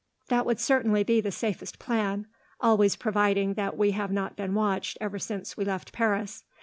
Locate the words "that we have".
3.53-4.11